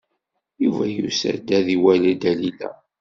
Yuba 0.63 0.85
yusa-d 0.95 1.47
ad 1.57 1.67
iwali 1.75 2.13
Dalila. 2.21 2.69